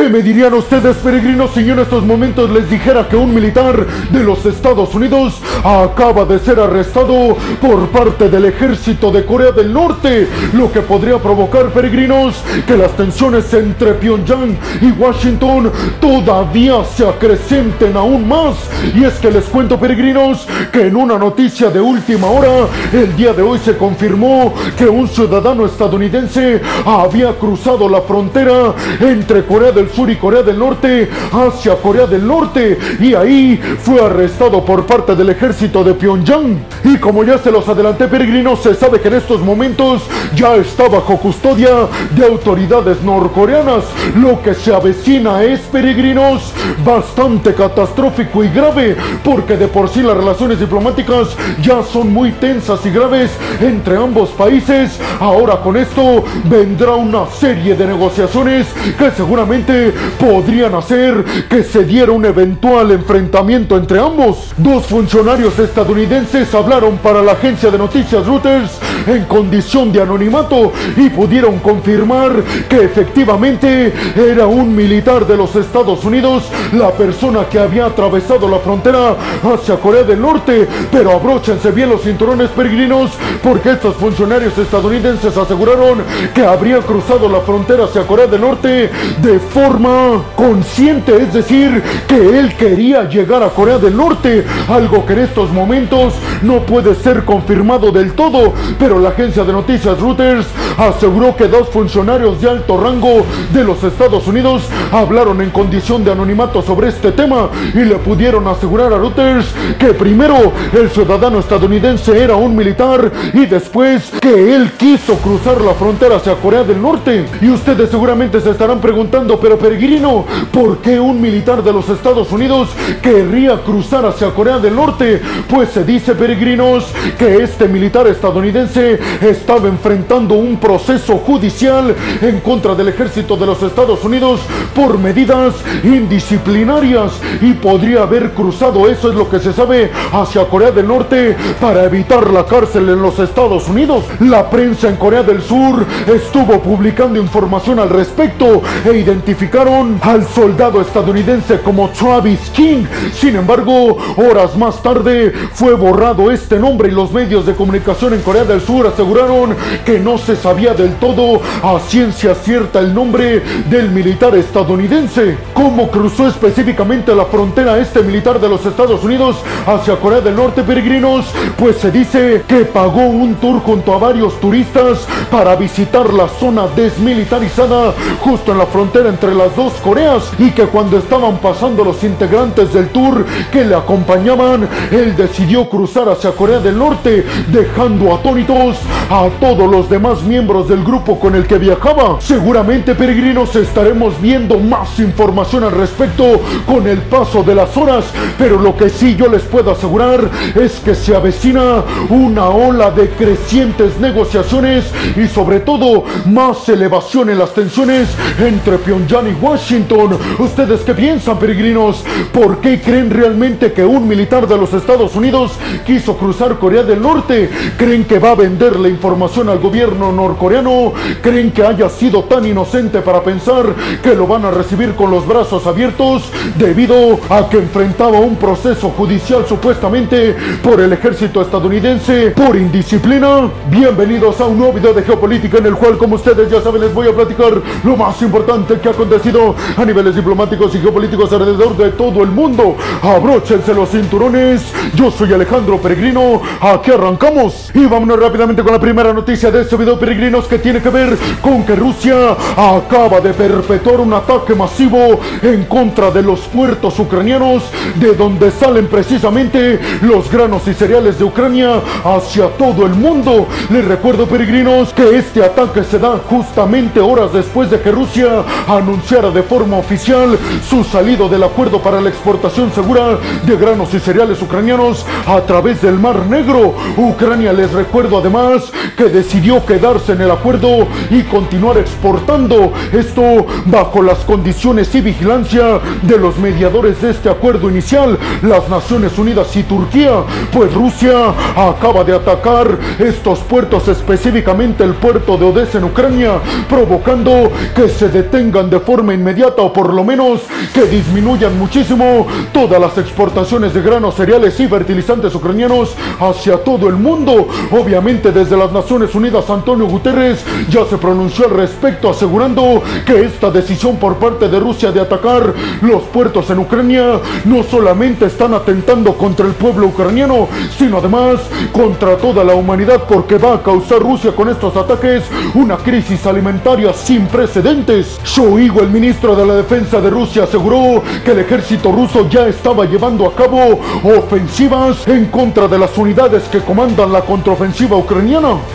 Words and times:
¿Qué 0.00 0.08
me 0.08 0.22
dirían 0.22 0.54
ustedes, 0.54 0.96
peregrinos, 0.96 1.50
si 1.52 1.62
yo 1.62 1.74
en 1.74 1.80
estos 1.80 2.06
momentos 2.06 2.48
les 2.48 2.70
dijera 2.70 3.06
que 3.06 3.16
un 3.16 3.34
militar 3.34 3.86
de 4.10 4.24
los 4.24 4.46
Estados 4.46 4.94
Unidos 4.94 5.42
acaba 5.62 6.24
de 6.24 6.38
ser 6.38 6.58
arrestado 6.58 7.36
por 7.60 7.86
parte 7.88 8.30
del 8.30 8.46
ejército 8.46 9.10
de 9.10 9.26
Corea 9.26 9.52
del 9.52 9.74
Norte? 9.74 10.26
Lo 10.54 10.72
que 10.72 10.80
podría 10.80 11.18
provocar, 11.18 11.66
peregrinos, 11.66 12.42
que 12.66 12.78
las 12.78 12.92
tensiones 12.96 13.52
entre 13.52 13.92
Pyongyang 13.92 14.56
y 14.80 14.90
Washington 14.92 15.70
todavía 16.00 16.82
se 16.82 17.06
acrecenten 17.06 17.94
aún 17.94 18.26
más. 18.26 18.56
Y 18.94 19.04
es 19.04 19.18
que 19.18 19.30
les 19.30 19.44
cuento, 19.44 19.78
peregrinos, 19.78 20.48
que 20.72 20.86
en 20.86 20.96
una 20.96 21.18
noticia 21.18 21.68
de 21.68 21.78
última 21.82 22.28
hora, 22.28 22.68
el 22.94 23.14
día 23.16 23.34
de 23.34 23.42
hoy 23.42 23.58
se 23.58 23.76
confirmó 23.76 24.54
que 24.78 24.86
un 24.86 25.06
ciudadano 25.06 25.66
estadounidense 25.66 26.62
había 26.86 27.34
cruzado 27.34 27.86
la 27.86 28.00
frontera 28.00 28.74
entre 28.98 29.44
Corea 29.44 29.72
del 29.72 29.89
Sur 29.94 30.10
y 30.10 30.16
Corea 30.16 30.42
del 30.42 30.58
Norte 30.58 31.10
hacia 31.32 31.76
Corea 31.76 32.06
del 32.06 32.26
Norte 32.26 32.78
y 33.00 33.14
ahí 33.14 33.60
fue 33.82 34.04
arrestado 34.04 34.64
por 34.64 34.86
parte 34.86 35.14
del 35.14 35.30
ejército 35.30 35.84
de 35.84 35.94
Pyongyang. 35.94 36.58
Y 36.84 36.96
como 36.96 37.24
ya 37.24 37.38
se 37.38 37.50
los 37.50 37.68
adelanté 37.68 38.08
peregrinos, 38.08 38.62
se 38.62 38.74
sabe 38.74 39.00
que 39.00 39.08
en 39.08 39.14
estos 39.14 39.40
momentos 39.40 40.02
ya 40.34 40.54
está 40.56 40.88
bajo 40.88 41.16
custodia 41.18 41.70
de 42.16 42.24
autoridades 42.24 43.02
norcoreanas. 43.02 43.84
Lo 44.16 44.40
que 44.42 44.54
se 44.54 44.74
avecina 44.74 45.42
es, 45.42 45.60
peregrinos, 45.60 46.52
bastante 46.84 47.54
catastrófico 47.54 48.44
y 48.44 48.48
grave, 48.48 48.96
porque 49.24 49.56
de 49.56 49.68
por 49.68 49.88
sí 49.88 50.02
las 50.02 50.16
relaciones 50.16 50.60
diplomáticas 50.60 51.36
ya 51.62 51.82
son 51.82 52.12
muy 52.12 52.32
tensas 52.32 52.84
y 52.86 52.90
graves 52.90 53.30
entre 53.60 53.96
ambos 53.96 54.30
países. 54.30 54.98
Ahora 55.18 55.56
con 55.56 55.76
esto 55.76 56.24
vendrá 56.44 56.94
una 56.94 57.26
serie 57.26 57.74
de 57.74 57.86
negociaciones 57.86 58.66
que 58.98 59.10
seguramente 59.10 59.79
podrían 60.18 60.74
hacer 60.74 61.24
que 61.48 61.62
se 61.64 61.84
diera 61.84 62.12
un 62.12 62.24
eventual 62.24 62.90
enfrentamiento 62.90 63.76
entre 63.76 63.98
ambos. 63.98 64.52
Dos 64.56 64.86
funcionarios 64.86 65.58
estadounidenses 65.58 66.54
hablaron 66.54 66.98
para 66.98 67.22
la 67.22 67.32
agencia 67.32 67.70
de 67.70 67.78
noticias 67.78 68.26
Reuters 68.26 68.78
en 69.10 69.24
condición 69.24 69.92
de 69.92 70.02
anonimato 70.02 70.72
y 70.96 71.10
pudieron 71.10 71.58
confirmar 71.58 72.42
que 72.68 72.84
efectivamente 72.84 73.92
era 74.16 74.46
un 74.46 74.74
militar 74.74 75.26
de 75.26 75.36
los 75.36 75.54
Estados 75.56 76.04
Unidos 76.04 76.44
la 76.72 76.90
persona 76.92 77.46
que 77.50 77.58
había 77.58 77.86
atravesado 77.86 78.48
la 78.48 78.58
frontera 78.58 79.16
hacia 79.42 79.76
Corea 79.76 80.04
del 80.04 80.20
Norte. 80.20 80.68
Pero 80.90 81.12
abróchense 81.12 81.70
bien 81.70 81.90
los 81.90 82.02
cinturones 82.02 82.50
peregrinos 82.50 83.10
porque 83.42 83.72
estos 83.72 83.96
funcionarios 83.96 84.56
estadounidenses 84.56 85.36
aseguraron 85.36 86.02
que 86.34 86.44
habría 86.44 86.78
cruzado 86.78 87.28
la 87.28 87.40
frontera 87.40 87.84
hacia 87.84 88.06
Corea 88.06 88.26
del 88.26 88.40
Norte 88.40 88.90
de 89.22 89.38
forma 89.38 90.22
consciente, 90.36 91.16
es 91.16 91.32
decir, 91.32 91.82
que 92.06 92.38
él 92.38 92.54
quería 92.56 93.08
llegar 93.08 93.42
a 93.42 93.50
Corea 93.50 93.78
del 93.78 93.96
Norte, 93.96 94.44
algo 94.68 95.04
que 95.04 95.14
en 95.14 95.18
estos 95.20 95.50
momentos 95.50 96.14
no 96.42 96.60
puede 96.66 96.94
ser 96.94 97.24
confirmado 97.24 97.90
del 97.90 98.12
todo, 98.12 98.52
pero 98.78 98.99
la 99.00 99.10
agencia 99.10 99.44
de 99.44 99.52
noticias 99.52 99.98
Reuters 99.98 100.46
aseguró 100.76 101.36
que 101.36 101.48
dos 101.48 101.68
funcionarios 101.68 102.40
de 102.40 102.50
alto 102.50 102.80
rango 102.80 103.24
de 103.52 103.64
los 103.64 103.82
Estados 103.82 104.26
Unidos 104.26 104.62
hablaron 104.92 105.40
en 105.40 105.50
condición 105.50 106.04
de 106.04 106.12
anonimato 106.12 106.62
sobre 106.62 106.88
este 106.88 107.12
tema 107.12 107.48
y 107.74 107.80
le 107.80 107.96
pudieron 107.96 108.46
asegurar 108.46 108.92
a 108.92 108.98
Reuters 108.98 109.46
que 109.78 109.94
primero 109.94 110.52
el 110.72 110.90
ciudadano 110.90 111.38
estadounidense 111.38 112.22
era 112.22 112.36
un 112.36 112.54
militar 112.54 113.10
y 113.32 113.46
después 113.46 114.10
que 114.20 114.54
él 114.54 114.70
quiso 114.76 115.14
cruzar 115.16 115.60
la 115.60 115.74
frontera 115.74 116.16
hacia 116.16 116.34
Corea 116.34 116.64
del 116.64 116.80
Norte. 116.80 117.26
Y 117.40 117.48
ustedes 117.48 117.90
seguramente 117.90 118.40
se 118.40 118.50
estarán 118.50 118.80
preguntando, 118.80 119.38
pero 119.38 119.58
peregrino, 119.58 120.24
¿por 120.52 120.78
qué 120.78 120.98
un 120.98 121.20
militar 121.20 121.62
de 121.62 121.72
los 121.72 121.88
Estados 121.88 122.30
Unidos 122.32 122.68
querría 123.02 123.56
cruzar 123.58 124.06
hacia 124.06 124.30
Corea 124.30 124.58
del 124.58 124.76
Norte? 124.76 125.20
Pues 125.48 125.70
se 125.70 125.84
dice, 125.84 126.14
peregrinos, 126.14 126.92
que 127.18 127.42
este 127.42 127.68
militar 127.68 128.06
estadounidense 128.06 128.79
estaba 129.20 129.68
enfrentando 129.68 130.34
un 130.34 130.56
proceso 130.56 131.18
judicial 131.18 131.94
en 132.20 132.40
contra 132.40 132.74
del 132.74 132.88
ejército 132.88 133.36
de 133.36 133.46
los 133.46 133.62
Estados 133.62 134.04
Unidos 134.04 134.40
por 134.74 134.98
medidas 134.98 135.54
indisciplinarias 135.82 137.12
y 137.40 137.52
podría 137.54 138.02
haber 138.02 138.30
cruzado, 138.32 138.88
eso 138.88 139.10
es 139.10 139.14
lo 139.14 139.28
que 139.28 139.38
se 139.38 139.52
sabe, 139.52 139.90
hacia 140.12 140.44
Corea 140.44 140.70
del 140.70 140.88
Norte 140.88 141.36
para 141.60 141.84
evitar 141.84 142.30
la 142.30 142.44
cárcel 142.44 142.88
en 142.88 143.02
los 143.02 143.18
Estados 143.18 143.68
Unidos. 143.68 144.04
La 144.20 144.48
prensa 144.48 144.88
en 144.88 144.96
Corea 144.96 145.22
del 145.22 145.42
Sur 145.42 145.84
estuvo 146.06 146.60
publicando 146.60 147.18
información 147.18 147.78
al 147.78 147.90
respecto 147.90 148.62
e 148.84 148.96
identificaron 148.96 149.98
al 150.02 150.26
soldado 150.26 150.80
estadounidense 150.80 151.60
como 151.60 151.88
Travis 151.90 152.50
King. 152.50 152.84
Sin 153.12 153.36
embargo, 153.36 153.96
horas 154.16 154.56
más 154.56 154.82
tarde 154.82 155.32
fue 155.52 155.74
borrado 155.74 156.30
este 156.30 156.58
nombre 156.58 156.88
y 156.88 156.92
los 156.92 157.12
medios 157.12 157.46
de 157.46 157.54
comunicación 157.54 158.14
en 158.14 158.22
Corea 158.22 158.44
del 158.44 158.60
Sur 158.60 158.69
aseguraron 158.78 159.56
que 159.84 159.98
no 159.98 160.16
se 160.16 160.36
sabía 160.36 160.74
del 160.74 160.94
todo 160.94 161.40
a 161.62 161.80
ciencia 161.80 162.34
cierta 162.36 162.78
el 162.78 162.94
nombre 162.94 163.42
del 163.68 163.90
militar 163.90 164.36
estadounidense. 164.36 165.36
¿Cómo 165.52 165.90
cruzó 165.90 166.28
específicamente 166.28 167.14
la 167.14 167.24
frontera 167.24 167.78
este 167.78 168.00
militar 168.02 168.40
de 168.40 168.48
los 168.48 168.64
Estados 168.64 169.02
Unidos 169.02 169.36
hacia 169.66 169.96
Corea 169.96 170.20
del 170.20 170.36
Norte, 170.36 170.62
peregrinos? 170.62 171.26
Pues 171.58 171.78
se 171.78 171.90
dice 171.90 172.44
que 172.46 172.60
pagó 172.60 173.06
un 173.06 173.34
tour 173.36 173.60
junto 173.60 173.92
a 173.92 173.98
varios 173.98 174.38
turistas 174.40 175.06
para 175.30 175.56
visitar 175.56 176.12
la 176.14 176.28
zona 176.28 176.68
desmilitarizada 176.68 177.92
justo 178.20 178.52
en 178.52 178.58
la 178.58 178.66
frontera 178.66 179.08
entre 179.08 179.34
las 179.34 179.54
dos 179.56 179.72
Coreas 179.82 180.30
y 180.38 180.50
que 180.50 180.66
cuando 180.66 180.96
estaban 180.96 181.38
pasando 181.38 181.84
los 181.84 182.04
integrantes 182.04 182.72
del 182.72 182.88
tour 182.90 183.24
que 183.50 183.64
le 183.64 183.74
acompañaban, 183.74 184.68
él 184.92 185.16
decidió 185.16 185.68
cruzar 185.68 186.08
hacia 186.08 186.30
Corea 186.32 186.60
del 186.60 186.78
Norte, 186.78 187.24
dejando 187.48 188.14
a 188.60 189.28
todos 189.40 189.70
los 189.70 189.88
demás 189.88 190.22
miembros 190.22 190.68
del 190.68 190.84
grupo 190.84 191.18
con 191.18 191.34
el 191.34 191.46
que 191.46 191.56
viajaba. 191.56 192.20
Seguramente, 192.20 192.94
peregrinos, 192.94 193.56
estaremos 193.56 194.20
viendo 194.20 194.58
más 194.58 194.98
información 194.98 195.64
al 195.64 195.72
respecto 195.72 196.42
con 196.66 196.86
el 196.86 196.98
paso 196.98 197.42
de 197.42 197.54
las 197.54 197.74
horas, 197.76 198.04
pero 198.36 198.60
lo 198.60 198.76
que 198.76 198.90
sí 198.90 199.16
yo 199.16 199.28
les 199.28 199.42
puedo 199.42 199.70
asegurar 199.70 200.28
es 200.54 200.72
que 200.80 200.94
se 200.94 201.16
avecina 201.16 201.82
una 202.10 202.50
ola 202.50 202.90
de 202.90 203.08
crecientes 203.08 203.98
negociaciones 203.98 204.84
y 205.16 205.26
sobre 205.26 205.60
todo 205.60 206.04
más 206.26 206.68
elevación 206.68 207.30
en 207.30 207.38
las 207.38 207.54
tensiones 207.54 208.08
entre 208.38 208.76
Pyongyang 208.76 209.28
y 209.28 209.42
Washington. 209.42 210.18
¿Ustedes 210.38 210.80
qué 210.80 210.92
piensan, 210.92 211.38
peregrinos? 211.38 212.04
¿Por 212.32 212.58
qué 212.60 212.80
creen 212.80 213.10
realmente 213.10 213.72
que 213.72 213.84
un 213.84 214.06
militar 214.06 214.46
de 214.46 214.58
los 214.58 214.74
Estados 214.74 215.16
Unidos 215.16 215.52
quiso 215.86 216.18
cruzar 216.18 216.58
Corea 216.58 216.82
del 216.82 217.00
Norte? 217.00 217.48
¿Creen 217.78 218.04
que 218.04 218.18
va 218.18 218.32
a 218.32 218.34
vender 218.50 218.80
la 218.80 218.88
información 218.88 219.48
al 219.48 219.60
gobierno 219.60 220.10
norcoreano? 220.10 220.92
¿Creen 221.22 221.52
que 221.52 221.62
haya 221.62 221.88
sido 221.88 222.24
tan 222.24 222.44
inocente 222.44 223.00
para 223.00 223.22
pensar 223.22 223.64
que 224.02 224.16
lo 224.16 224.26
van 224.26 224.44
a 224.44 224.50
recibir 224.50 224.96
con 224.96 225.10
los 225.10 225.24
brazos 225.26 225.68
abiertos 225.68 226.32
debido 226.56 227.20
a 227.28 227.48
que 227.48 227.58
enfrentaba 227.58 228.18
un 228.18 228.34
proceso 228.34 228.90
judicial 228.90 229.44
supuestamente 229.46 230.34
por 230.64 230.80
el 230.80 230.92
ejército 230.92 231.42
estadounidense 231.42 232.32
por 232.32 232.56
indisciplina? 232.56 233.48
Bienvenidos 233.70 234.40
a 234.40 234.46
un 234.46 234.58
nuevo 234.58 234.72
video 234.72 234.94
de 234.94 235.04
geopolítica 235.04 235.58
en 235.58 235.66
el 235.66 235.74
cual, 235.74 235.96
como 235.96 236.16
ustedes 236.16 236.50
ya 236.50 236.60
saben, 236.60 236.80
les 236.80 236.92
voy 236.92 237.06
a 237.06 237.14
platicar 237.14 237.52
lo 237.84 237.96
más 237.96 238.20
importante 238.22 238.80
que 238.80 238.88
ha 238.88 238.92
acontecido 238.92 239.54
a 239.76 239.84
niveles 239.84 240.16
diplomáticos 240.16 240.74
y 240.74 240.78
geopolíticos 240.80 241.32
alrededor 241.32 241.76
de 241.76 241.90
todo 241.90 242.24
el 242.24 242.30
mundo. 242.30 242.76
Abróchense 243.00 243.72
los 243.74 243.90
cinturones. 243.90 244.72
Yo 244.96 245.08
soy 245.12 245.32
Alejandro 245.32 245.78
Peregrino. 245.78 246.42
Aquí 246.60 246.90
arrancamos. 246.90 247.70
Y 247.74 247.86
vámonos 247.86 248.18
rápidamente 248.40 248.62
con 248.62 248.72
la 248.72 248.80
primera 248.80 249.12
noticia 249.12 249.50
de 249.50 249.60
este 249.60 249.76
video, 249.76 249.98
peregrinos, 249.98 250.46
que 250.46 250.58
tiene 250.58 250.80
que 250.80 250.88
ver 250.88 251.14
con 251.42 251.62
que 251.62 251.76
Rusia 251.76 252.34
acaba 252.56 253.20
de 253.20 253.34
perpetuar 253.34 254.00
un 254.00 254.14
ataque 254.14 254.54
masivo 254.54 255.20
en 255.42 255.64
contra 255.64 256.10
de 256.10 256.22
los 256.22 256.40
puertos 256.40 256.98
ucranianos, 256.98 257.64
de 257.96 258.14
donde 258.14 258.50
salen 258.50 258.86
precisamente 258.86 259.78
los 260.00 260.30
granos 260.32 260.66
y 260.68 260.72
cereales 260.72 261.18
de 261.18 261.24
Ucrania 261.24 261.82
hacia 262.02 262.48
todo 262.56 262.86
el 262.86 262.94
mundo. 262.94 263.46
Les 263.68 263.84
recuerdo, 263.84 264.26
peregrinos, 264.26 264.94
que 264.94 265.18
este 265.18 265.44
ataque 265.44 265.84
se 265.84 265.98
da 265.98 266.16
justamente 266.30 266.98
horas 266.98 267.34
después 267.34 267.70
de 267.70 267.78
que 267.78 267.92
Rusia 267.92 268.42
anunciara 268.66 269.30
de 269.30 269.42
forma 269.42 269.76
oficial 269.76 270.38
su 270.66 270.82
salido 270.82 271.28
del 271.28 271.42
acuerdo 271.42 271.82
para 271.82 272.00
la 272.00 272.08
exportación 272.08 272.72
segura 272.72 273.18
de 273.44 273.56
granos 273.56 273.92
y 273.92 274.00
cereales 274.00 274.40
ucranianos 274.40 275.04
a 275.26 275.42
través 275.42 275.82
del 275.82 275.98
Mar 275.98 276.24
Negro. 276.24 276.74
Ucrania, 276.96 277.52
les 277.52 277.70
recuerdo, 277.72 278.16
además 278.16 278.29
además 278.30 278.70
que 278.96 279.04
decidió 279.04 279.64
quedarse 279.66 280.12
en 280.12 280.20
el 280.20 280.30
acuerdo 280.30 280.86
y 281.10 281.22
continuar 281.22 281.78
exportando. 281.78 282.72
Esto 282.92 283.46
bajo 283.66 284.02
las 284.02 284.18
condiciones 284.18 284.94
y 284.94 285.00
vigilancia 285.00 285.80
de 286.02 286.16
los 286.16 286.38
mediadores 286.38 287.00
de 287.02 287.10
este 287.10 287.28
acuerdo 287.28 287.68
inicial, 287.68 288.18
las 288.42 288.68
Naciones 288.68 289.18
Unidas 289.18 289.56
y 289.56 289.64
Turquía, 289.64 290.22
pues 290.52 290.72
Rusia 290.72 291.34
acaba 291.56 292.04
de 292.04 292.14
atacar 292.14 292.78
estos 292.98 293.40
puertos, 293.40 293.88
específicamente 293.88 294.84
el 294.84 294.94
puerto 294.94 295.36
de 295.36 295.46
Odessa 295.46 295.78
en 295.78 295.84
Ucrania, 295.84 296.34
provocando 296.68 297.50
que 297.74 297.88
se 297.88 298.08
detengan 298.08 298.70
de 298.70 298.80
forma 298.80 299.12
inmediata 299.12 299.62
o 299.62 299.72
por 299.72 299.92
lo 299.92 300.04
menos 300.04 300.42
que 300.72 300.82
disminuyan 300.82 301.58
muchísimo 301.58 302.26
todas 302.52 302.80
las 302.80 302.96
exportaciones 302.98 303.74
de 303.74 303.82
granos, 303.82 304.14
cereales 304.14 304.58
y 304.60 304.68
fertilizantes 304.68 305.34
ucranianos 305.34 305.94
hacia 306.20 306.58
todo 306.58 306.88
el 306.88 306.94
mundo. 306.94 307.48
Obviamente 307.72 308.19
desde 308.28 308.56
las 308.56 308.70
Naciones 308.70 309.14
Unidas 309.14 309.48
Antonio 309.48 309.86
Guterres 309.86 310.44
ya 310.68 310.84
se 310.84 310.98
pronunció 310.98 311.46
al 311.46 311.52
respecto 311.52 312.10
asegurando 312.10 312.82
que 313.06 313.24
esta 313.24 313.50
decisión 313.50 313.96
por 313.96 314.16
parte 314.16 314.48
de 314.48 314.60
Rusia 314.60 314.92
de 314.92 315.00
atacar 315.00 315.54
los 315.80 316.02
puertos 316.02 316.50
en 316.50 316.58
Ucrania 316.58 317.18
no 317.46 317.62
solamente 317.62 318.26
están 318.26 318.52
atentando 318.52 319.14
contra 319.14 319.46
el 319.46 319.54
pueblo 319.54 319.86
ucraniano, 319.86 320.48
sino 320.76 320.98
además 320.98 321.40
contra 321.72 322.18
toda 322.18 322.44
la 322.44 322.54
humanidad 322.54 323.04
porque 323.08 323.38
va 323.38 323.54
a 323.54 323.62
causar 323.62 324.00
Rusia 324.00 324.32
con 324.36 324.50
estos 324.50 324.76
ataques 324.76 325.24
una 325.54 325.78
crisis 325.78 326.26
alimentaria 326.26 326.92
sin 326.92 327.26
precedentes. 327.26 328.20
Shoigu, 328.24 328.80
el 328.80 328.90
ministro 328.90 329.34
de 329.34 329.46
la 329.46 329.54
Defensa 329.54 329.98
de 330.00 330.10
Rusia, 330.10 330.44
aseguró 330.44 331.02
que 331.24 331.30
el 331.30 331.38
ejército 331.38 331.90
ruso 331.90 332.28
ya 332.28 332.46
estaba 332.46 332.84
llevando 332.84 333.26
a 333.26 333.34
cabo 333.34 333.80
ofensivas 334.04 335.08
en 335.08 335.26
contra 335.26 335.68
de 335.68 335.78
las 335.78 335.96
unidades 335.96 336.42
que 336.44 336.60
comandan 336.60 337.12
la 337.12 337.22
contraofensiva 337.22 337.96
ucraniana. 337.96 338.09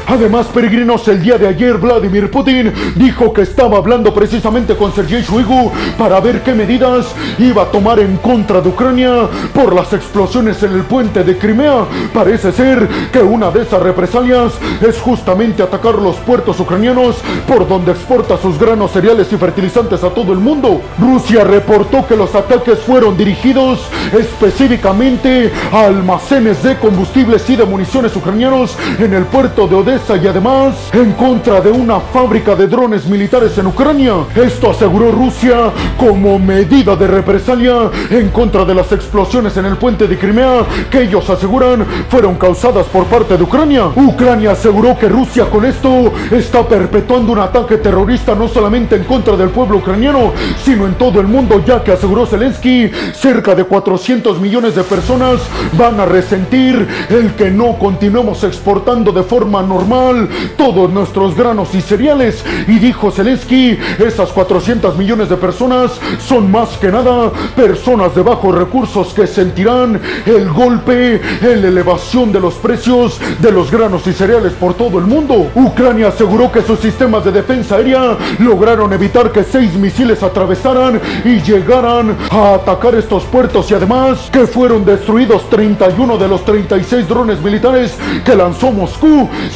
Además, 0.08 0.48
peregrinos, 0.54 1.06
el 1.10 1.22
día 1.22 1.38
de 1.38 1.46
ayer 1.46 1.78
Vladimir 1.78 2.32
Putin 2.32 2.72
dijo 2.96 3.34
que 3.34 3.42
estaba 3.42 3.78
hablando 3.78 4.14
precisamente 4.14 4.78
con 4.78 4.94
Sergei 4.94 5.24
Shoigu 5.24 5.74
para 5.98 6.22
ver 6.22 6.42
qué 6.42 6.54
medidas 6.54 7.08
iba 7.38 7.64
a 7.64 7.66
tomar 7.66 8.00
en 8.00 8.16
contra 8.18 8.62
de 8.62 8.70
Ucrania 8.70 9.28
por 9.54 9.76
las 9.76 9.92
explosiones 9.92 10.64
en 10.64 10.72
el 10.72 10.84
puente 10.84 11.26
de 11.26 11.38
Crimea. 11.38 11.86
Parece 12.14 12.54
ser 12.54 12.88
que 13.12 13.20
una 13.20 13.52
de 13.52 13.64
esas 13.64 13.82
represalias 13.82 14.54
es 14.80 14.98
justamente 15.02 15.62
atacar 15.62 15.96
los 15.96 16.16
puertos 16.16 16.58
ucranianos 16.62 17.18
por 17.46 17.68
donde 17.68 17.92
exporta 17.92 18.38
sus 18.38 18.58
granos, 18.58 18.92
cereales 18.92 19.28
y 19.34 19.36
fertilizantes 19.36 20.02
a 20.06 20.12
todo 20.12 20.32
el 20.32 20.40
mundo. 20.40 20.82
Rusia 20.98 21.44
reportó 21.44 22.08
que 22.08 22.16
los 22.16 22.34
ataques 22.36 22.80
fueron 22.80 23.18
dirigidos 23.18 23.82
específicamente 24.18 25.52
a 25.74 25.88
almacenes 25.88 26.64
de 26.64 26.78
combustibles 26.78 27.50
y 27.50 27.58
de 27.58 27.66
municiones 27.66 28.16
ucranianos 28.16 28.78
en 28.98 29.14
el 29.16 29.26
puerto 29.26 29.68
de 29.68 29.76
Odessa 29.76 30.18
y 30.18 30.28
además 30.28 30.76
en 30.94 31.14
contra 31.14 31.62
de 31.62 31.72
una 31.72 32.00
fábrica 32.00 32.56
de 32.56 32.68
drones 32.68 33.06
militares 33.06 33.58
en 33.58 33.68
Ucrania. 33.68 34.14
Esto 34.36 34.72
aseguró 34.72 35.12
Rusia 35.12 35.72
como 35.98 36.38
medida 36.38 36.96
de 36.96 37.08
represalia 37.08 37.90
en 38.10 38.30
contra 38.30 38.66
de 38.66 38.76
las 38.76 38.92
explosiones 38.92 39.56
en 39.58 39.66
el 39.66 39.78
puente 39.78 40.08
de 40.08 40.18
Crimea 40.18 40.66
que 40.90 41.04
ellos 41.04 41.30
aseguran 41.30 41.86
fueron 42.10 42.36
causadas 42.36 42.88
por 42.88 43.06
parte 43.06 43.38
de 43.38 43.44
Ucrania. 43.44 43.88
Ucrania 43.96 44.52
aseguró 44.52 44.98
que 44.98 45.08
Rusia 45.08 45.46
con 45.46 45.66
esto 45.66 46.12
está 46.32 46.68
perpetuando 46.68 47.32
un 47.32 47.40
ataque 47.40 47.78
terrorista 47.78 48.36
no 48.36 48.48
solamente 48.48 48.96
en 48.96 49.04
contra 49.06 49.36
del 49.38 49.50
pueblo 49.50 49.78
ucraniano, 49.78 50.34
sino 50.64 50.86
en 50.86 50.96
todo 50.96 51.22
el 51.22 51.28
mundo, 51.28 51.64
ya 51.66 51.84
que 51.84 51.92
aseguró 51.92 52.26
Zelensky, 52.26 52.92
cerca 53.14 53.56
de 53.56 53.64
400 53.64 54.40
millones 54.40 54.76
de 54.76 54.84
personas 54.84 55.40
van 55.78 56.00
a 56.00 56.06
resentir 56.06 56.88
el 57.10 57.34
que 57.36 57.52
no 57.52 57.78
continuemos 57.78 58.44
exportando 58.44 59.05
de 59.12 59.24
forma 59.24 59.62
normal 59.62 60.30
todos 60.58 60.92
nuestros 60.92 61.36
granos 61.36 61.74
y 61.74 61.82
cereales. 61.82 62.44
Y 62.68 62.80
dijo 62.80 63.12
Zelensky, 63.12 63.78
esas 64.00 64.30
400 64.30 64.98
millones 64.98 65.30
de 65.30 65.38
personas 65.38 66.00
son 66.20 66.52
más 66.52 66.78
que 66.78 66.92
nada 66.92 67.32
personas 67.56 68.14
de 68.14 68.22
bajos 68.22 68.54
recursos 68.54 69.14
que 69.14 69.28
sentirán 69.28 70.00
el 70.26 70.50
golpe 70.50 71.22
en 71.42 71.62
la 71.62 71.68
elevación 71.68 72.32
de 72.32 72.40
los 72.40 72.56
precios 72.56 73.20
de 73.40 73.52
los 73.52 73.72
granos 73.72 74.06
y 74.08 74.14
cereales 74.14 74.54
por 74.54 74.74
todo 74.74 75.00
el 75.00 75.06
mundo. 75.06 75.50
Ucrania 75.56 76.10
aseguró 76.10 76.52
que 76.52 76.62
sus 76.62 76.80
sistemas 76.80 77.24
de 77.24 77.32
defensa 77.32 77.76
aérea 77.76 78.18
lograron 78.40 78.92
evitar 78.94 79.32
que 79.32 79.44
seis 79.44 79.74
misiles 79.74 80.22
atravesaran 80.22 81.00
y 81.24 81.42
llegaran 81.42 82.16
a 82.30 82.56
atacar 82.56 82.96
estos 82.96 83.24
puertos 83.24 83.72
y 83.72 83.74
además 83.74 84.30
que 84.32 84.48
fueron 84.48 84.84
destruidos 84.84 85.50
31 85.50 86.18
de 86.18 86.28
los 86.28 86.44
36 86.44 87.08
drones 87.08 87.42
militares 87.42 87.96
que 88.26 88.36
lanzó. 88.36 88.66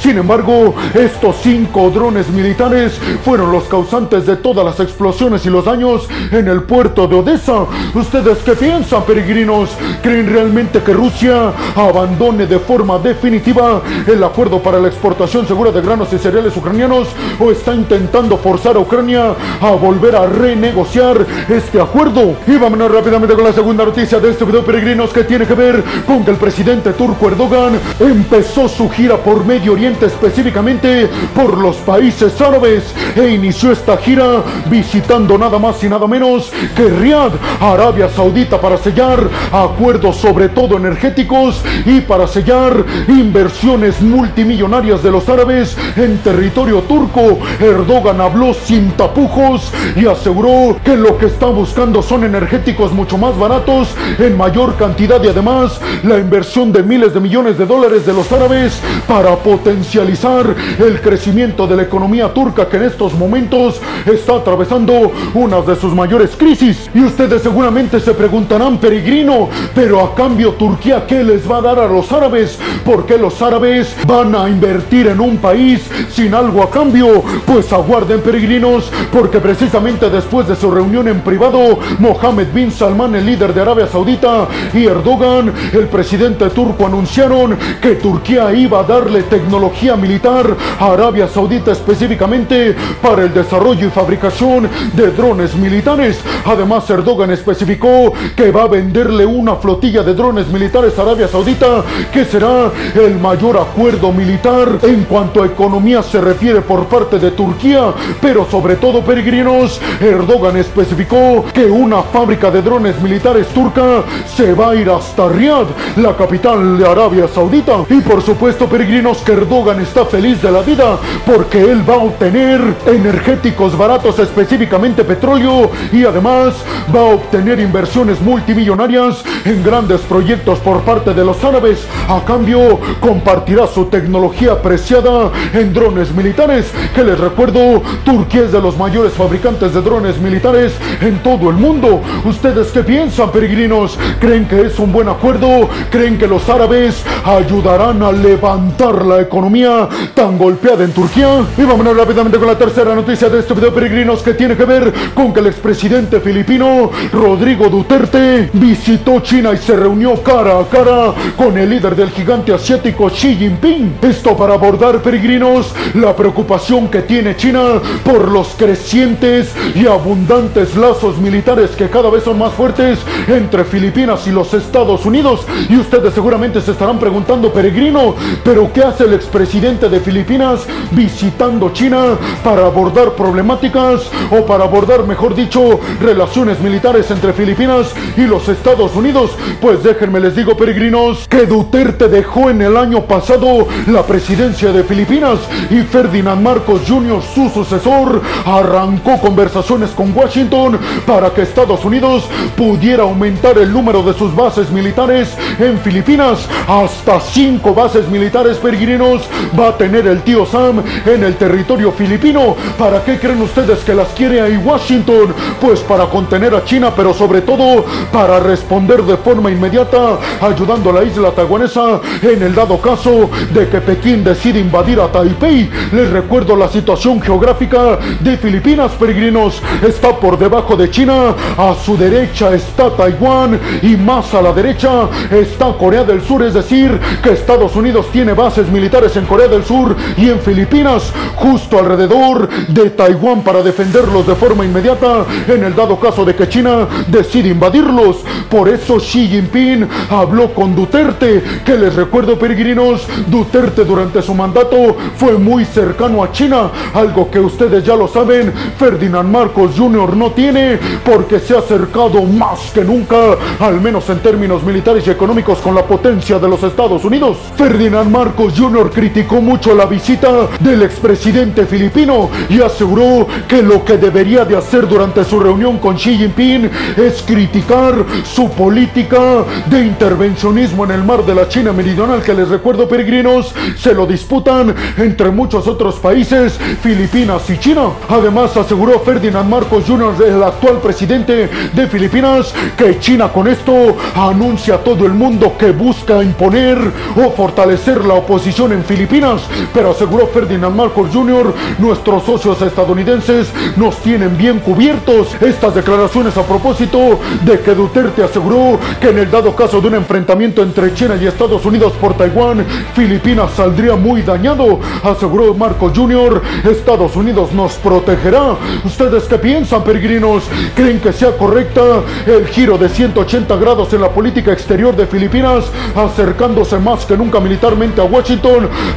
Sin 0.01 0.17
embargo, 0.17 0.75
estos 0.93 1.37
cinco 1.41 1.89
drones 1.89 2.29
militares 2.29 2.99
fueron 3.23 3.51
los 3.51 3.63
causantes 3.65 4.25
de 4.25 4.35
todas 4.35 4.65
las 4.65 4.79
explosiones 4.79 5.45
y 5.45 5.49
los 5.49 5.65
daños 5.65 6.07
en 6.31 6.47
el 6.47 6.63
puerto 6.63 7.07
de 7.07 7.15
Odessa. 7.15 7.65
¿Ustedes 7.93 8.39
qué 8.39 8.53
piensan, 8.53 9.03
peregrinos? 9.03 9.69
¿Creen 10.01 10.31
realmente 10.31 10.81
que 10.81 10.93
Rusia 10.93 11.53
abandone 11.75 12.47
de 12.47 12.59
forma 12.59 12.97
definitiva 12.99 13.81
el 14.05 14.23
acuerdo 14.23 14.61
para 14.61 14.79
la 14.79 14.87
exportación 14.89 15.47
segura 15.47 15.71
de 15.71 15.81
granos 15.81 16.11
y 16.11 16.17
cereales 16.17 16.55
ucranianos 16.57 17.07
o 17.39 17.51
está 17.51 17.73
intentando 17.73 18.37
forzar 18.37 18.75
a 18.75 18.79
Ucrania 18.79 19.33
a 19.61 19.71
volver 19.71 20.15
a 20.15 20.25
renegociar 20.25 21.25
este 21.47 21.79
acuerdo? 21.79 22.35
Y 22.45 22.57
vámonos 22.57 22.91
rápidamente 22.91 23.35
con 23.35 23.43
la 23.43 23.53
segunda 23.53 23.85
noticia 23.85 24.19
de 24.19 24.31
este 24.31 24.43
video, 24.43 24.65
peregrinos, 24.65 25.11
que 25.11 25.23
tiene 25.23 25.45
que 25.45 25.53
ver 25.53 25.83
con 26.05 26.25
que 26.25 26.31
el 26.31 26.37
presidente 26.37 26.93
turco 26.93 27.27
Erdogan 27.27 27.79
empezó 27.99 28.67
su 28.67 28.89
gira 28.89 29.17
por 29.17 29.28
Medio 29.37 29.73
Oriente, 29.73 30.07
específicamente 30.07 31.07
por 31.35 31.57
los 31.57 31.77
países 31.77 32.41
árabes, 32.41 32.83
e 33.15 33.29
inició 33.29 33.71
esta 33.71 33.95
gira 33.97 34.43
visitando 34.69 35.37
nada 35.37 35.59
más 35.59 35.83
y 35.83 35.89
nada 35.89 36.07
menos 36.07 36.51
que 36.75 36.89
Riyadh, 36.89 37.33
Arabia 37.61 38.09
Saudita, 38.09 38.59
para 38.59 38.77
sellar 38.77 39.19
acuerdos 39.51 40.17
sobre 40.17 40.49
todo 40.49 40.77
energéticos 40.77 41.61
y 41.85 42.01
para 42.01 42.27
sellar 42.27 42.83
inversiones 43.07 44.01
multimillonarias 44.01 45.03
de 45.03 45.11
los 45.11 45.29
árabes 45.29 45.77
en 45.95 46.17
territorio 46.17 46.81
turco. 46.81 47.37
Erdogan 47.59 48.21
habló 48.21 48.53
sin 48.53 48.91
tapujos 48.91 49.71
y 49.95 50.07
aseguró 50.07 50.77
que 50.83 50.97
lo 50.97 51.17
que 51.17 51.27
está 51.27 51.45
buscando 51.45 52.01
son 52.01 52.23
energéticos 52.23 52.91
mucho 52.91 53.17
más 53.17 53.37
baratos, 53.37 53.89
en 54.17 54.35
mayor 54.35 54.75
cantidad 54.75 55.23
y 55.23 55.27
además 55.27 55.79
la 56.03 56.17
inversión 56.17 56.71
de 56.71 56.81
miles 56.81 57.13
de 57.13 57.19
millones 57.19 57.57
de 57.57 57.65
dólares 57.67 58.05
de 58.05 58.13
los 58.13 58.31
árabes 58.31 58.81
para 59.19 59.35
potencializar 59.35 60.55
el 60.79 61.01
crecimiento 61.01 61.67
de 61.67 61.75
la 61.75 61.83
economía 61.83 62.33
turca 62.33 62.69
que 62.69 62.77
en 62.77 62.83
estos 62.83 63.13
momentos 63.15 63.81
está 64.05 64.35
atravesando 64.35 65.11
una 65.33 65.59
de 65.59 65.75
sus 65.75 65.93
mayores 65.93 66.37
crisis. 66.37 66.89
Y 66.93 67.01
ustedes 67.01 67.41
seguramente 67.41 67.99
se 67.99 68.13
preguntarán, 68.13 68.77
peregrino, 68.77 69.49
pero 69.75 69.99
a 69.99 70.15
cambio 70.15 70.53
Turquía, 70.53 71.05
¿qué 71.05 71.21
les 71.21 71.51
va 71.51 71.57
a 71.57 71.61
dar 71.61 71.79
a 71.79 71.87
los 71.89 72.09
árabes? 72.13 72.57
¿Por 72.85 73.05
qué 73.05 73.17
los 73.17 73.41
árabes 73.41 73.93
van 74.07 74.33
a 74.35 74.47
invertir 74.47 75.07
en 75.07 75.19
un 75.19 75.35
país 75.35 75.81
sin 76.09 76.33
algo 76.33 76.63
a 76.63 76.69
cambio? 76.69 77.21
Pues 77.45 77.73
aguarden, 77.73 78.21
peregrinos, 78.21 78.89
porque 79.11 79.39
precisamente 79.39 80.09
después 80.09 80.47
de 80.47 80.55
su 80.55 80.71
reunión 80.71 81.09
en 81.09 81.19
privado, 81.19 81.77
Mohammed 81.99 82.53
bin 82.53 82.71
Salman, 82.71 83.15
el 83.15 83.25
líder 83.25 83.53
de 83.53 83.63
Arabia 83.63 83.87
Saudita, 83.87 84.47
y 84.73 84.85
Erdogan, 84.85 85.53
el 85.73 85.87
presidente 85.87 86.49
turco, 86.51 86.85
anunciaron 86.85 87.57
que 87.81 87.95
Turquía 87.95 88.53
iba 88.53 88.79
a 88.79 88.83
tecnología 89.23 89.95
militar 89.95 90.55
a 90.79 90.93
Arabia 90.93 91.27
Saudita 91.27 91.71
específicamente 91.71 92.75
para 93.01 93.23
el 93.23 93.33
desarrollo 93.33 93.87
y 93.87 93.89
fabricación 93.89 94.69
de 94.93 95.11
drones 95.11 95.55
militares. 95.55 96.19
Además, 96.45 96.89
Erdogan 96.89 97.31
especificó 97.31 98.13
que 98.35 98.51
va 98.51 98.63
a 98.63 98.67
venderle 98.67 99.25
una 99.25 99.55
flotilla 99.55 100.03
de 100.03 100.13
drones 100.13 100.47
militares 100.47 100.97
a 100.97 101.01
Arabia 101.01 101.27
Saudita, 101.27 101.83
que 102.13 102.25
será 102.25 102.71
el 102.95 103.19
mayor 103.19 103.57
acuerdo 103.57 104.11
militar 104.11 104.79
en 104.83 105.03
cuanto 105.03 105.43
a 105.43 105.47
economía 105.47 106.03
se 106.03 106.21
refiere 106.21 106.61
por 106.61 106.85
parte 106.85 107.19
de 107.19 107.31
Turquía, 107.31 107.93
pero 108.21 108.45
sobre 108.49 108.75
todo 108.75 109.01
peregrinos, 109.01 109.79
Erdogan 109.99 110.57
especificó 110.57 111.45
que 111.53 111.65
una 111.65 112.03
fábrica 112.03 112.51
de 112.51 112.61
drones 112.61 112.99
militares 113.01 113.47
turca 113.47 114.03
se 114.35 114.53
va 114.53 114.71
a 114.71 114.75
ir 114.75 114.89
hasta 114.89 115.27
Riyadh, 115.29 115.67
la 115.97 116.15
capital 116.15 116.77
de 116.77 116.87
Arabia 116.87 117.27
Saudita. 117.27 117.85
Y 117.89 118.01
por 118.01 118.21
supuesto, 118.21 118.67
peregrinos, 118.67 118.98
que 118.99 119.31
Erdogan 119.31 119.79
está 119.79 120.03
feliz 120.03 120.41
de 120.41 120.51
la 120.51 120.59
vida 120.61 120.97
porque 121.25 121.61
él 121.61 121.89
va 121.89 121.93
a 121.93 121.99
obtener 121.99 122.59
energéticos 122.85 123.77
baratos, 123.77 124.19
específicamente 124.19 125.05
petróleo, 125.05 125.71
y 125.93 126.03
además 126.03 126.53
va 126.93 126.99
a 126.99 127.13
obtener 127.15 127.61
inversiones 127.61 128.19
multimillonarias 128.19 129.23
en 129.45 129.63
grandes 129.63 130.01
proyectos 130.01 130.59
por 130.59 130.81
parte 130.81 131.13
de 131.13 131.23
los 131.23 131.41
árabes. 131.45 131.87
A 132.09 132.25
cambio, 132.25 132.77
compartirá 132.99 133.67
su 133.67 133.85
tecnología 133.85 134.51
apreciada 134.51 135.31
en 135.53 135.73
drones 135.73 136.13
militares, 136.13 136.69
que 136.93 137.03
les 137.05 137.17
recuerdo, 137.17 137.81
Turquía 138.03 138.41
es 138.41 138.51
de 138.51 138.61
los 138.61 138.75
mayores 138.77 139.13
fabricantes 139.13 139.73
de 139.73 139.81
drones 139.81 140.19
militares 140.19 140.73
en 140.99 141.23
todo 141.23 141.49
el 141.49 141.55
mundo. 141.55 142.01
¿Ustedes 142.25 142.67
qué 142.73 142.83
piensan, 142.83 143.31
peregrinos? 143.31 143.97
¿Creen 144.19 144.45
que 144.45 144.63
es 144.63 144.77
un 144.77 144.91
buen 144.91 145.07
acuerdo? 145.07 145.69
¿Creen 145.89 146.17
que 146.17 146.27
los 146.27 146.49
árabes 146.49 147.01
ayudarán 147.23 148.03
a 148.03 148.11
levantar 148.11 148.88
la 148.93 149.21
economía 149.21 149.87
tan 150.13 150.37
golpeada 150.37 150.83
en 150.83 150.91
Turquía. 150.91 151.45
Y 151.57 151.63
vámonos 151.63 151.95
rápidamente 151.95 152.37
con 152.37 152.47
la 152.47 152.57
tercera 152.57 152.95
noticia 152.95 153.29
de 153.29 153.39
este 153.39 153.53
video, 153.53 153.73
peregrinos, 153.73 154.21
que 154.21 154.33
tiene 154.33 154.55
que 154.55 154.65
ver 154.65 154.93
con 155.13 155.33
que 155.33 155.39
el 155.39 155.47
expresidente 155.47 156.19
filipino 156.19 156.91
Rodrigo 157.11 157.69
Duterte 157.69 158.49
visitó 158.53 159.19
China 159.19 159.51
y 159.53 159.57
se 159.57 159.75
reunió 159.75 160.21
cara 160.23 160.59
a 160.59 160.65
cara 160.65 161.13
con 161.37 161.57
el 161.57 161.69
líder 161.69 161.95
del 161.95 162.09
gigante 162.09 162.53
asiático 162.53 163.09
Xi 163.09 163.35
Jinping. 163.35 163.97
Esto 164.01 164.35
para 164.35 164.53
abordar, 164.55 165.01
peregrinos, 165.01 165.73
la 165.93 166.15
preocupación 166.15 166.87
que 166.87 167.01
tiene 167.01 167.35
China 167.35 167.81
por 168.03 168.31
los 168.31 168.49
crecientes 168.57 169.53
y 169.75 169.87
abundantes 169.87 170.75
lazos 170.75 171.17
militares 171.17 171.71
que 171.71 171.89
cada 171.89 172.09
vez 172.09 172.23
son 172.23 172.37
más 172.37 172.53
fuertes 172.53 172.99
entre 173.27 173.63
Filipinas 173.63 174.27
y 174.27 174.31
los 174.31 174.53
Estados 174.53 175.05
Unidos. 175.05 175.45
Y 175.69 175.77
ustedes 175.77 176.13
seguramente 176.13 176.61
se 176.61 176.71
estarán 176.71 176.99
preguntando, 176.99 177.51
peregrino, 177.51 178.15
¿pero 178.43 178.71
qué 178.73 178.78
hace 178.83 179.05
el 179.05 179.13
expresidente 179.13 179.89
de 179.89 179.99
Filipinas 179.99 180.61
visitando 180.91 181.71
China 181.71 182.17
para 182.43 182.65
abordar 182.65 183.13
problemáticas 183.13 184.09
o 184.31 184.45
para 184.45 184.63
abordar, 184.63 185.05
mejor 185.05 185.35
dicho, 185.35 185.79
relaciones 186.01 186.59
militares 186.59 187.09
entre 187.11 187.33
Filipinas 187.33 187.93
y 188.17 188.21
los 188.21 188.47
Estados 188.47 188.95
Unidos? 188.95 189.31
Pues 189.61 189.83
déjenme 189.83 190.19
les 190.19 190.35
digo, 190.35 190.55
peregrinos, 190.55 191.27
que 191.27 191.45
Duterte 191.45 192.07
dejó 192.07 192.49
en 192.49 192.61
el 192.61 192.77
año 192.77 193.05
pasado 193.05 193.67
la 193.87 194.03
presidencia 194.03 194.71
de 194.71 194.83
Filipinas 194.83 195.39
y 195.69 195.81
Ferdinand 195.81 196.41
Marcos 196.41 196.81
Jr., 196.87 197.21
su 197.21 197.49
sucesor, 197.49 198.21
arrancó 198.45 199.19
conversaciones 199.19 199.91
con 199.91 200.15
Washington 200.15 200.79
para 201.05 201.29
que 201.31 201.41
Estados 201.41 201.83
Unidos 201.85 202.25
pudiera 202.55 203.03
aumentar 203.03 203.57
el 203.57 203.71
número 203.71 204.03
de 204.03 204.13
sus 204.13 204.35
bases 204.35 204.69
militares 204.71 205.35
en 205.59 205.79
Filipinas. 205.79 206.47
Hasta 206.67 207.19
cinco 207.19 207.73
bases 207.73 208.07
militares 208.09 208.57
peregrinos 208.59 209.23
va 209.59 209.69
a 209.69 209.77
tener 209.77 210.07
el 210.07 210.21
tío 210.21 210.45
Sam 210.45 210.83
en 211.05 211.23
el 211.23 211.35
territorio 211.35 211.91
filipino. 211.91 212.55
¿Para 212.77 213.03
qué 213.03 213.17
creen 213.17 213.41
ustedes 213.41 213.79
que 213.79 213.93
las 213.93 214.09
quiere 214.09 214.41
ahí 214.41 214.57
Washington? 214.57 215.33
Pues 215.59 215.79
para 215.81 216.05
contener 216.05 216.53
a 216.53 216.63
China, 216.63 216.91
pero 216.95 217.13
sobre 217.13 217.41
todo 217.41 217.85
para 218.11 218.39
responder 218.39 219.03
de 219.03 219.17
forma 219.17 219.49
inmediata, 219.51 220.17
ayudando 220.41 220.91
a 220.91 220.93
la 220.93 221.03
isla 221.03 221.31
taiwanesa 221.31 222.01
en 222.21 222.43
el 222.43 222.53
dado 222.53 222.79
caso 222.79 223.29
de 223.53 223.67
que 223.69 223.81
Pekín 223.81 224.23
decide 224.23 224.59
invadir 224.59 224.99
a 224.99 225.11
Taipei. 225.11 225.69
Les 225.91 226.09
recuerdo 226.09 226.55
la 226.55 226.67
situación 226.67 227.21
geográfica 227.21 227.97
de 228.19 228.37
Filipinas, 228.37 228.91
peregrinos. 228.93 229.61
Está 229.85 230.15
por 230.15 230.37
debajo 230.37 230.75
de 230.75 230.89
China, 230.89 231.35
a 231.57 231.75
su 231.75 231.97
derecha 231.97 232.53
está 232.53 232.89
Taiwán 232.95 233.59
y 233.81 233.95
más 233.95 234.33
a 234.33 234.41
la 234.41 234.53
derecha 234.53 235.07
está 235.31 235.73
Corea 235.77 236.03
del 236.03 236.21
Sur, 236.21 236.43
es 236.43 236.53
decir, 236.53 236.99
que 237.23 237.31
Estados 237.31 237.75
Unidos 237.75 238.07
tiene 238.11 238.33
militares 238.71 239.15
en 239.15 239.25
Corea 239.25 239.47
del 239.47 239.63
Sur 239.63 239.95
y 240.17 240.27
en 240.27 240.39
Filipinas, 240.39 241.13
justo 241.35 241.77
alrededor 241.77 242.49
de 242.67 242.89
Taiwán 242.89 243.41
para 243.41 243.61
defenderlos 243.61 244.25
de 244.25 244.33
forma 244.35 244.65
inmediata 244.65 245.23
en 245.47 245.63
el 245.63 245.75
dado 245.75 245.99
caso 245.99 246.25
de 246.25 246.35
que 246.35 246.49
China 246.49 246.87
decide 247.07 247.49
invadirlos. 247.49 248.17
Por 248.49 248.67
eso 248.67 248.97
Xi 248.97 249.27
Jinping 249.27 249.87
habló 250.09 250.53
con 250.53 250.75
Duterte, 250.75 251.43
que 251.63 251.77
les 251.77 251.95
recuerdo 251.95 252.39
peregrinos, 252.39 253.07
Duterte 253.27 253.85
durante 253.85 254.21
su 254.21 254.33
mandato 254.33 254.97
fue 255.15 255.37
muy 255.37 255.63
cercano 255.63 256.23
a 256.23 256.31
China, 256.31 256.71
algo 256.95 257.29
que 257.29 257.39
ustedes 257.39 257.83
ya 257.83 257.95
lo 257.95 258.07
saben, 258.07 258.51
Ferdinand 258.77 259.29
Marcos 259.29 259.71
Jr. 259.77 260.17
no 260.17 260.31
tiene 260.31 260.79
porque 261.05 261.39
se 261.39 261.55
ha 261.55 261.59
acercado 261.59 262.23
más 262.23 262.71
que 262.73 262.83
nunca, 262.83 263.15
al 263.59 263.79
menos 263.79 264.09
en 264.09 264.19
términos 264.19 264.63
militares 264.63 265.05
y 265.05 265.11
económicos, 265.11 265.59
con 265.59 265.75
la 265.75 265.85
potencia 265.85 266.39
de 266.39 266.49
los 266.49 266.63
Estados 266.63 267.05
Unidos. 267.05 267.37
Ferdinand 267.55 268.09
Marcos 268.09 268.38
Jr. 268.47 268.89
criticó 268.91 269.41
mucho 269.41 269.75
la 269.75 269.85
visita 269.85 270.47
del 270.61 270.83
expresidente 270.83 271.65
filipino 271.65 272.29
y 272.49 272.61
aseguró 272.61 273.27
que 273.47 273.61
lo 273.61 273.83
que 273.83 273.97
debería 273.97 274.45
de 274.45 274.55
hacer 274.55 274.87
durante 274.87 275.25
su 275.25 275.39
reunión 275.39 275.77
con 275.79 275.97
Xi 275.97 276.17
Jinping 276.17 276.69
es 276.95 277.21
criticar 277.23 278.05
su 278.23 278.49
política 278.51 279.43
de 279.65 279.81
intervencionismo 279.81 280.85
en 280.85 280.91
el 280.91 281.03
mar 281.03 281.25
de 281.25 281.35
la 281.35 281.49
China 281.49 281.73
Meridional, 281.73 282.21
que 282.21 282.33
les 282.33 282.47
recuerdo 282.47 282.87
peregrinos, 282.87 283.53
se 283.77 283.93
lo 283.93 284.05
disputan 284.05 284.73
entre 284.97 285.31
muchos 285.31 285.67
otros 285.67 285.95
países, 285.95 286.57
Filipinas 286.81 287.49
y 287.49 287.57
China. 287.57 287.89
Además 288.07 288.55
aseguró 288.55 288.99
Ferdinand 289.01 289.49
Marcos 289.49 289.83
Jr., 289.85 290.15
el 290.25 290.43
actual 290.43 290.79
presidente 290.79 291.49
de 291.73 291.87
Filipinas, 291.87 292.53
que 292.77 292.99
China 292.99 293.29
con 293.29 293.47
esto 293.47 293.97
anuncia 294.15 294.75
a 294.75 294.77
todo 294.77 295.05
el 295.05 295.13
mundo 295.13 295.55
que 295.57 295.71
busca 295.71 296.23
imponer 296.23 296.77
o 297.17 297.31
fortalecer 297.31 298.05
la 298.05 298.13
oposición 298.13 298.28
en 298.29 298.83
Filipinas, 298.83 299.41
pero 299.73 299.89
aseguró 299.89 300.27
Ferdinand 300.27 300.75
Marcos 300.75 301.09
Jr., 301.11 301.51
nuestros 301.79 302.23
socios 302.23 302.61
estadounidenses 302.61 303.47
nos 303.75 303.97
tienen 303.97 304.37
bien 304.37 304.59
cubiertos. 304.59 305.29
Estas 305.41 305.73
declaraciones 305.73 306.37
a 306.37 306.43
propósito 306.43 307.19
de 307.43 307.59
que 307.59 307.73
Duterte 307.73 308.23
aseguró 308.23 308.77
que 309.01 309.09
en 309.09 309.17
el 309.17 309.31
dado 309.31 309.55
caso 309.55 309.81
de 309.81 309.87
un 309.87 309.95
enfrentamiento 309.95 310.61
entre 310.61 310.93
China 310.93 311.17
y 311.19 311.25
Estados 311.25 311.65
Unidos 311.65 311.93
por 311.93 312.13
Taiwán, 312.15 312.63
Filipinas 312.93 313.51
saldría 313.55 313.95
muy 313.95 314.21
dañado. 314.21 314.79
Aseguró 315.03 315.55
Marcos 315.55 315.93
Jr., 315.95 316.39
Estados 316.69 317.15
Unidos 317.15 317.51
nos 317.51 317.73
protegerá. 317.73 318.57
¿Ustedes 318.85 319.23
qué 319.23 319.39
piensan, 319.39 319.83
peregrinos? 319.83 320.43
¿Creen 320.75 320.99
que 320.99 321.13
sea 321.13 321.35
correcta 321.35 321.81
el 322.27 322.45
giro 322.45 322.77
de 322.77 322.89
180 322.89 323.55
grados 323.55 323.91
en 323.93 324.01
la 324.01 324.09
política 324.09 324.51
exterior 324.51 324.95
de 324.95 325.07
Filipinas, 325.07 325.65
acercándose 325.95 326.77
más 326.77 327.05
que 327.05 327.17
nunca 327.17 327.39
militarmente 327.39 327.99
a 327.99 328.03
Washington, 328.03 328.18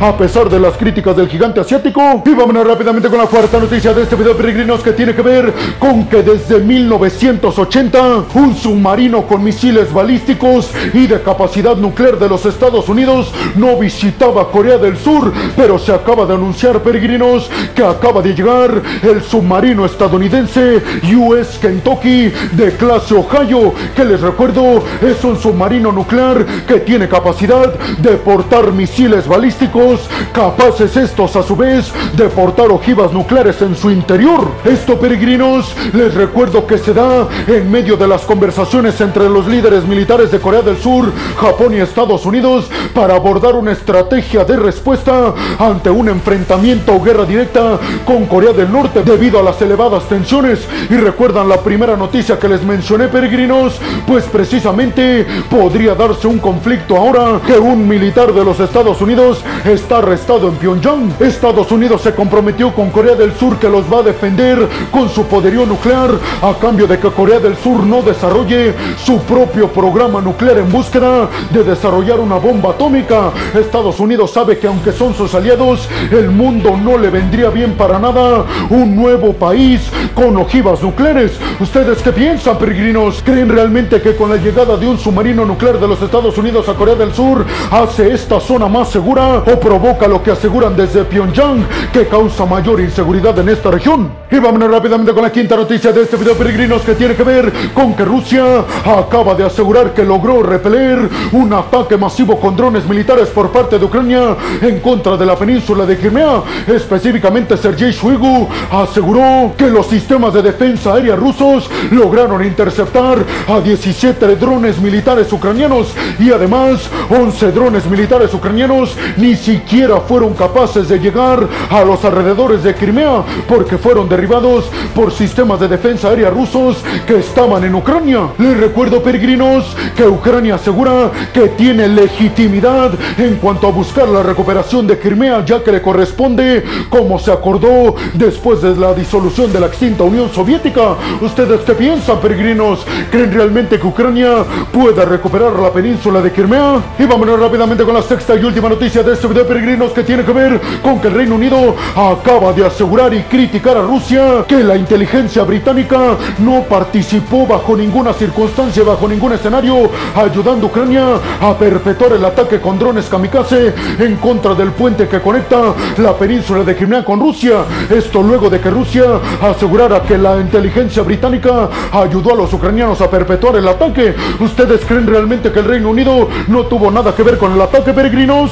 a 0.00 0.16
pesar 0.16 0.48
de 0.48 0.58
las 0.58 0.76
críticas 0.76 1.16
del 1.16 1.28
gigante 1.28 1.60
asiático? 1.60 2.24
Y 2.26 2.30
vámonos 2.30 2.66
rápidamente 2.66 3.08
con 3.08 3.18
la 3.18 3.26
cuarta 3.26 3.60
noticia 3.60 3.94
de 3.94 4.02
este 4.02 4.16
video, 4.16 4.36
peregrinos, 4.36 4.82
que 4.82 4.90
tiene 4.92 5.14
que 5.14 5.22
ver 5.22 5.54
con 5.78 6.06
que 6.06 6.24
desde 6.24 6.58
1980 6.58 8.24
un 8.34 8.56
submarino 8.56 9.22
con 9.22 9.44
misiles 9.44 9.92
balísticos 9.92 10.72
y 10.92 11.06
de 11.06 11.22
capacidad 11.22 11.76
nuclear 11.76 12.18
de 12.18 12.28
los 12.28 12.44
Estados 12.46 12.88
Unidos 12.88 13.32
no 13.54 13.76
visitaba 13.76 14.50
Corea 14.50 14.76
del 14.76 14.96
Sur, 14.96 15.32
pero 15.56 15.78
se 15.78 15.92
acaba 15.92 16.26
de 16.26 16.34
anunciar, 16.34 16.82
peregrinos, 16.82 17.48
que 17.76 17.84
acaba 17.84 18.22
de 18.22 18.34
llegar 18.34 18.82
el 19.02 19.22
submarino 19.22 19.86
estadounidense 19.86 20.82
US 21.16 21.58
Kentucky 21.60 22.32
de 22.52 22.72
clase 22.76 23.14
Ohio, 23.14 23.72
que 23.94 24.04
les 24.04 24.20
recuerdo 24.20 24.82
es 25.00 25.22
un 25.22 25.38
submarino 25.38 25.92
nuclear 25.92 26.44
que 26.66 26.80
tiene 26.80 27.08
capacidad 27.08 27.72
de 27.98 28.10
portar 28.16 28.72
misiles 28.72 29.11
balísticos, 29.20 30.08
capaces 30.32 30.96
estos 30.96 31.36
a 31.36 31.42
su 31.42 31.54
vez 31.54 31.92
de 32.16 32.28
portar 32.28 32.70
ojivas 32.70 33.12
nucleares 33.12 33.60
en 33.60 33.76
su 33.76 33.90
interior. 33.90 34.48
Esto, 34.64 34.98
peregrinos, 34.98 35.74
les 35.92 36.14
recuerdo 36.14 36.66
que 36.66 36.78
se 36.78 36.94
da 36.94 37.28
en 37.46 37.70
medio 37.70 37.96
de 37.96 38.08
las 38.08 38.22
conversaciones 38.22 39.00
entre 39.00 39.28
los 39.28 39.46
líderes 39.46 39.84
militares 39.86 40.30
de 40.30 40.40
Corea 40.40 40.62
del 40.62 40.78
Sur, 40.78 41.12
Japón 41.38 41.74
y 41.74 41.80
Estados 41.80 42.24
Unidos 42.24 42.70
para 42.94 43.14
abordar 43.14 43.54
una 43.54 43.72
estrategia 43.72 44.44
de 44.44 44.56
respuesta 44.56 45.34
ante 45.58 45.90
un 45.90 46.08
enfrentamiento 46.08 46.94
o 46.94 47.02
guerra 47.02 47.26
directa 47.26 47.78
con 48.06 48.24
Corea 48.26 48.52
del 48.52 48.72
Norte 48.72 49.02
debido 49.02 49.38
a 49.38 49.42
las 49.42 49.60
elevadas 49.60 50.04
tensiones. 50.08 50.60
Y 50.88 50.94
recuerdan 50.94 51.48
la 51.48 51.58
primera 51.58 51.96
noticia 51.96 52.38
que 52.38 52.48
les 52.48 52.62
mencioné, 52.62 53.08
peregrinos, 53.08 53.74
pues 54.06 54.24
precisamente 54.24 55.26
podría 55.50 55.94
darse 55.94 56.26
un 56.26 56.38
conflicto 56.38 56.96
ahora 56.96 57.40
que 57.46 57.58
un 57.58 57.86
militar 57.86 58.32
de 58.32 58.44
los 58.44 58.58
Estados 58.58 59.01
Unidos 59.02 59.42
está 59.64 59.98
arrestado 59.98 60.48
en 60.48 60.54
Pyongyang. 60.54 61.12
Estados 61.20 61.70
Unidos 61.72 62.02
se 62.02 62.14
comprometió 62.14 62.72
con 62.72 62.90
Corea 62.90 63.14
del 63.14 63.34
Sur 63.34 63.58
que 63.58 63.68
los 63.68 63.92
va 63.92 63.98
a 63.98 64.02
defender 64.02 64.68
con 64.90 65.08
su 65.08 65.24
poderío 65.26 65.66
nuclear 65.66 66.10
a 66.40 66.54
cambio 66.54 66.86
de 66.86 66.98
que 66.98 67.10
Corea 67.10 67.40
del 67.40 67.56
Sur 67.56 67.82
no 67.82 68.02
desarrolle 68.02 68.74
su 68.96 69.18
propio 69.22 69.68
programa 69.68 70.20
nuclear 70.20 70.58
en 70.58 70.70
búsqueda 70.70 71.28
de 71.50 71.64
desarrollar 71.64 72.20
una 72.20 72.36
bomba 72.36 72.70
atómica. 72.70 73.32
Estados 73.54 73.98
Unidos 73.98 74.30
sabe 74.30 74.58
que 74.58 74.68
aunque 74.68 74.92
son 74.92 75.14
sus 75.14 75.34
aliados, 75.34 75.88
el 76.10 76.30
mundo 76.30 76.76
no 76.76 76.96
le 76.96 77.10
vendría 77.10 77.50
bien 77.50 77.72
para 77.72 77.98
nada 77.98 78.44
un 78.70 78.94
nuevo 78.94 79.32
país 79.32 79.82
con 80.14 80.36
ojivas 80.36 80.82
nucleares. 80.82 81.32
¿Ustedes 81.60 82.02
qué 82.02 82.12
piensan, 82.12 82.56
peregrinos? 82.58 83.22
¿Creen 83.24 83.48
realmente 83.48 84.00
que 84.00 84.14
con 84.14 84.30
la 84.30 84.36
llegada 84.36 84.76
de 84.76 84.86
un 84.86 84.98
submarino 84.98 85.44
nuclear 85.44 85.80
de 85.80 85.88
los 85.88 86.00
Estados 86.00 86.38
Unidos 86.38 86.68
a 86.68 86.74
Corea 86.74 86.94
del 86.94 87.12
Sur 87.12 87.44
hace 87.70 88.12
esta 88.12 88.40
zona 88.40 88.68
más 88.68 88.91
segura 88.92 89.38
o 89.38 89.58
provoca 89.58 90.06
lo 90.06 90.22
que 90.22 90.32
aseguran 90.32 90.76
desde 90.76 91.04
Pyongyang 91.04 91.66
que 91.90 92.06
causa 92.08 92.44
mayor 92.44 92.78
inseguridad 92.78 93.38
en 93.38 93.48
esta 93.48 93.70
región? 93.70 94.10
Y 94.30 94.38
vámonos 94.38 94.70
rápidamente 94.70 95.14
con 95.14 95.22
la 95.22 95.32
quinta 95.32 95.56
noticia 95.56 95.92
de 95.92 96.02
este 96.02 96.18
video, 96.18 96.34
peregrinos, 96.34 96.82
que 96.82 96.94
tiene 96.94 97.14
que 97.14 97.22
ver 97.22 97.50
con 97.72 97.94
que 97.94 98.04
Rusia 98.04 98.44
acaba 98.84 99.34
de 99.34 99.44
asegurar 99.44 99.94
que 99.94 100.04
logró 100.04 100.42
repeler 100.42 101.08
un 101.32 101.52
ataque 101.54 101.96
masivo 101.96 102.38
con 102.38 102.54
drones 102.54 102.86
militares 102.86 103.28
por 103.28 103.50
parte 103.50 103.78
de 103.78 103.84
Ucrania 103.86 104.36
en 104.60 104.80
contra 104.80 105.16
de 105.16 105.24
la 105.24 105.36
península 105.36 105.86
de 105.86 105.96
Crimea. 105.96 106.42
Específicamente, 106.66 107.56
Sergei 107.56 107.92
Shoigu 107.92 108.46
aseguró 108.70 109.52
que 109.56 109.70
los 109.70 109.86
sistemas 109.86 110.34
de 110.34 110.42
defensa 110.42 110.94
aérea 110.94 111.16
rusos 111.16 111.70
lograron 111.90 112.44
interceptar 112.44 113.24
a 113.48 113.60
17 113.60 114.36
drones 114.36 114.78
militares 114.78 115.32
ucranianos 115.32 115.94
y 116.18 116.30
además 116.30 116.90
11 117.08 117.52
drones 117.52 117.86
militares 117.86 118.34
ucranianos 118.34 118.71
ni 119.16 119.36
siquiera 119.36 120.00
fueron 120.00 120.34
capaces 120.34 120.88
de 120.88 120.98
llegar 120.98 121.46
a 121.70 121.84
los 121.84 122.04
alrededores 122.04 122.62
de 122.62 122.74
Crimea 122.74 123.22
porque 123.46 123.76
fueron 123.76 124.08
derribados 124.08 124.70
por 124.94 125.12
sistemas 125.12 125.60
de 125.60 125.68
defensa 125.68 126.08
aérea 126.08 126.30
rusos 126.30 126.82
que 127.06 127.18
estaban 127.18 127.64
en 127.64 127.74
Ucrania. 127.74 128.28
Les 128.38 128.56
recuerdo, 128.56 129.02
peregrinos, 129.02 129.76
que 129.96 130.06
Ucrania 130.06 130.54
asegura 130.54 131.10
que 131.34 131.48
tiene 131.48 131.86
legitimidad 131.88 132.92
en 133.18 133.36
cuanto 133.36 133.66
a 133.66 133.70
buscar 133.70 134.08
la 134.08 134.22
recuperación 134.22 134.86
de 134.86 134.98
Crimea 134.98 135.44
ya 135.44 135.62
que 135.62 135.72
le 135.72 135.82
corresponde 135.82 136.64
como 136.88 137.18
se 137.18 137.30
acordó 137.30 137.94
después 138.14 138.62
de 138.62 138.74
la 138.76 138.94
disolución 138.94 139.52
de 139.52 139.60
la 139.60 139.66
extinta 139.66 140.04
Unión 140.04 140.30
Soviética. 140.32 140.96
¿Ustedes 141.20 141.60
qué 141.60 141.74
piensan, 141.74 142.20
peregrinos? 142.20 142.86
¿Creen 143.10 143.32
realmente 143.32 143.78
que 143.78 143.86
Ucrania 143.86 144.44
pueda 144.72 145.04
recuperar 145.04 145.52
la 145.58 145.70
península 145.70 146.20
de 146.20 146.32
Crimea? 146.32 146.80
Y 146.98 147.04
vámonos 147.04 147.38
rápidamente 147.38 147.84
con 147.84 147.94
la 147.94 148.02
sexta 148.02 148.34
y 148.36 148.44
última 148.44 148.61
noticia 148.68 149.02
de 149.02 149.12
este 149.12 149.26
video, 149.26 149.46
peregrinos, 149.46 149.92
que 149.92 150.02
tiene 150.04 150.24
que 150.24 150.32
ver 150.32 150.60
con 150.82 151.00
que 151.00 151.08
el 151.08 151.14
Reino 151.14 151.34
Unido 151.34 151.74
acaba 151.96 152.52
de 152.52 152.64
asegurar 152.64 153.12
y 153.14 153.22
criticar 153.22 153.76
a 153.76 153.82
Rusia 153.82 154.44
que 154.46 154.62
la 154.62 154.76
inteligencia 154.76 155.42
británica 155.44 156.16
no 156.38 156.62
participó 156.62 157.46
bajo 157.46 157.76
ninguna 157.76 158.12
circunstancia, 158.12 158.82
bajo 158.82 159.08
ningún 159.08 159.32
escenario, 159.32 159.90
ayudando 160.14 160.66
Ucrania 160.66 161.16
a 161.40 161.56
perpetuar 161.58 162.12
el 162.12 162.24
ataque 162.24 162.60
con 162.60 162.78
drones 162.78 163.06
kamikaze 163.06 163.74
en 163.98 164.16
contra 164.16 164.54
del 164.54 164.70
puente 164.72 165.08
que 165.08 165.20
conecta 165.20 165.74
la 165.98 166.14
península 166.14 166.62
de 166.62 166.76
Crimea 166.76 167.04
con 167.04 167.20
Rusia. 167.20 167.64
Esto 167.90 168.22
luego 168.22 168.48
de 168.48 168.60
que 168.60 168.70
Rusia 168.70 169.04
asegurara 169.40 170.02
que 170.02 170.16
la 170.18 170.38
inteligencia 170.38 171.02
británica 171.02 171.68
ayudó 171.92 172.32
a 172.32 172.36
los 172.36 172.52
ucranianos 172.52 173.00
a 173.00 173.10
perpetuar 173.10 173.56
el 173.56 173.66
ataque. 173.66 174.14
¿Ustedes 174.40 174.84
creen 174.86 175.06
realmente 175.06 175.50
que 175.50 175.58
el 175.58 175.64
Reino 175.64 175.90
Unido 175.90 176.28
no 176.48 176.66
tuvo 176.66 176.90
nada 176.90 177.14
que 177.14 177.22
ver 177.22 177.38
con 177.38 177.52
el 177.52 177.60
ataque, 177.60 177.92
peregrinos? 177.92 178.51